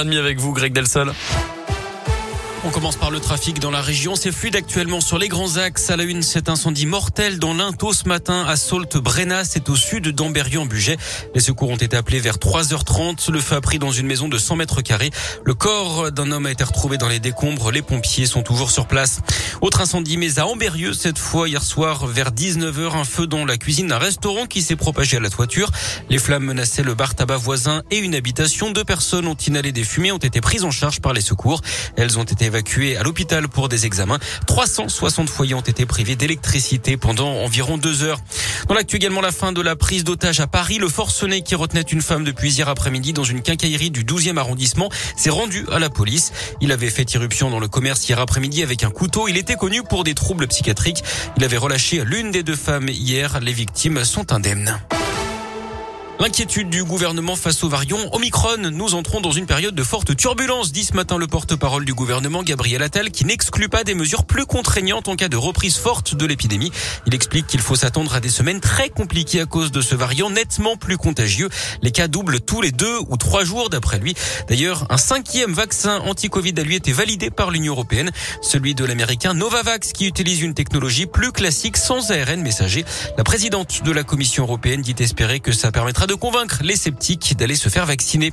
[0.00, 1.12] avec vous, Greg Delsol.
[2.64, 4.16] On commence par le trafic dans la région.
[4.16, 5.90] C'est fluide actuellement sur les grands axes.
[5.90, 9.44] À la une, cet incendie mortel dans l'Into ce matin à Sault-Brenna.
[9.44, 10.96] C'est au sud d'Amberieu-en-Bugey.
[11.36, 13.30] Les secours ont été appelés vers 3h30.
[13.30, 15.10] Le feu a pris dans une maison de 100 mètres carrés.
[15.44, 17.70] Le corps d'un homme a été retrouvé dans les décombres.
[17.70, 19.20] Les pompiers sont toujours sur place.
[19.60, 23.56] Autre incendie, mais à Amberieu, cette fois hier soir vers 19h, un feu dans la
[23.56, 25.70] cuisine d'un restaurant qui s'est propagé à la toiture.
[26.10, 28.72] Les flammes menaçaient le bar tabac voisin et une habitation.
[28.72, 31.60] Deux personnes ont inhalé des fumées, ont été prises en charge par les secours.
[31.96, 34.18] Elles ont été évacués à l'hôpital pour des examens.
[34.46, 38.20] 360 foyers ont été privés d'électricité pendant environ deux heures.
[38.66, 40.78] Dans l'actu également la fin de la prise d'otage à Paris.
[40.78, 44.90] Le forcené qui retenait une femme depuis hier après-midi dans une quincaillerie du 12e arrondissement
[45.16, 46.32] s'est rendu à la police.
[46.60, 49.28] Il avait fait irruption dans le commerce hier après-midi avec un couteau.
[49.28, 51.04] Il était connu pour des troubles psychiatriques.
[51.36, 53.38] Il avait relâché l'une des deux femmes hier.
[53.40, 54.78] Les victimes sont indemnes.
[56.20, 58.56] L'inquiétude du gouvernement face au variant Omicron.
[58.72, 62.42] Nous entrons dans une période de forte turbulence, dit ce matin le porte-parole du gouvernement,
[62.42, 66.26] Gabriel Attal, qui n'exclut pas des mesures plus contraignantes en cas de reprise forte de
[66.26, 66.72] l'épidémie.
[67.06, 70.28] Il explique qu'il faut s'attendre à des semaines très compliquées à cause de ce variant
[70.28, 71.50] nettement plus contagieux.
[71.82, 74.16] Les cas doublent tous les deux ou trois jours d'après lui.
[74.48, 78.10] D'ailleurs, un cinquième vaccin anti-Covid a lui été validé par l'Union européenne,
[78.42, 82.84] celui de l'américain Novavax, qui utilise une technologie plus classique sans ARN messager.
[83.16, 87.36] La présidente de la Commission européenne dit espérer que ça permettra de convaincre les sceptiques
[87.36, 88.32] d'aller se faire vacciner.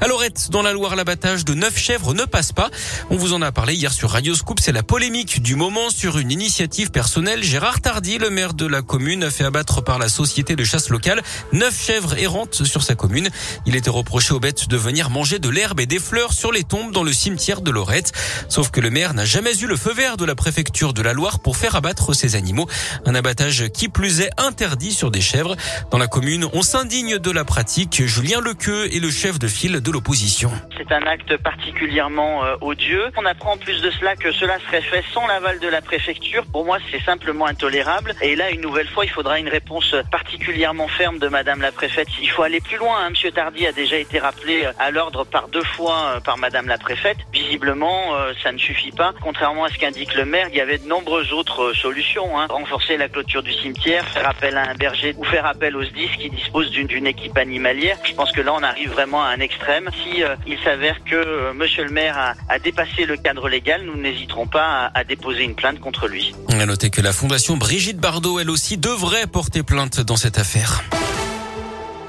[0.00, 2.70] À Lorette, dans la Loire, l'abattage de neuf chèvres ne passe pas.
[3.10, 4.60] On vous en a parlé hier sur Radio Scoop.
[4.60, 7.42] C'est la polémique du moment sur une initiative personnelle.
[7.42, 10.90] Gérard Tardy, le maire de la commune, a fait abattre par la société de chasse
[10.90, 13.28] locale neuf chèvres errantes sur sa commune.
[13.66, 16.62] Il était reproché aux bêtes de venir manger de l'herbe et des fleurs sur les
[16.62, 18.12] tombes dans le cimetière de Lorette.
[18.48, 21.12] Sauf que le maire n'a jamais eu le feu vert de la préfecture de la
[21.12, 22.68] Loire pour faire abattre ces animaux.
[23.04, 25.56] Un abattage qui plus est interdit sur des chèvres.
[25.90, 28.04] Dans la commune, on s'indigne de la pratique.
[28.04, 30.50] Julien Lequeux est le chef de file de l'opposition.
[30.76, 33.06] C'est un acte particulièrement euh, odieux.
[33.16, 36.44] On apprend en plus de cela que cela serait fait sans l'aval de la préfecture.
[36.52, 38.14] Pour moi, c'est simplement intolérable.
[38.20, 42.08] Et là, une nouvelle fois, il faudra une réponse particulièrement ferme de Madame la préfète.
[42.20, 42.98] Il faut aller plus loin.
[43.00, 43.10] Hein.
[43.10, 46.66] Monsieur Tardy a déjà été rappelé euh, à l'ordre par deux fois euh, par Madame
[46.66, 47.18] la préfète.
[47.32, 49.14] Visiblement, ça ne suffit pas.
[49.22, 52.38] Contrairement à ce qu'indique le maire, il y avait de nombreuses autres solutions.
[52.38, 52.46] Hein.
[52.50, 56.10] Renforcer la clôture du cimetière, faire appel à un berger ou faire appel aux SDIS
[56.18, 57.96] qui disposent d'une une équipe animalière.
[58.04, 59.88] Je pense que là, on arrive vraiment à un extrême.
[60.02, 63.96] Si euh, il s'avère que euh, Monsieur le maire a, dépassé le cadre légal, nous
[63.96, 66.34] n'hésiterons pas à, déposer une plainte contre lui.
[66.52, 70.38] On a noté que la Fondation Brigitte Bardot, elle aussi, devrait porter plainte dans cette
[70.38, 70.82] affaire.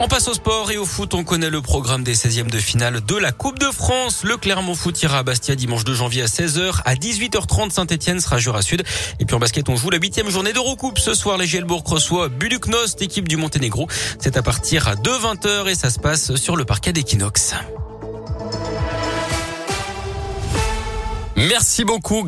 [0.02, 1.14] On passe au sport et au foot.
[1.14, 4.24] On connaît le programme des 16e de finale de la Coupe de France.
[4.24, 6.82] Le Clermont Foot ira à Bastia dimanche 2 janvier à 16h.
[6.86, 8.84] À 18h30, Saint-Etienne sera Jura Sud.
[9.20, 11.00] Et puis en basket, on joue la huitième journée d'Eurocoupe.
[11.00, 13.90] Ce soir, les Gielbourg reçoit Buduknost, équipe du Monténégro.
[14.20, 17.56] C'est à partir de 20h et ça se passe sur le parquet d'Equinox.
[21.36, 22.18] Merci beaucoup.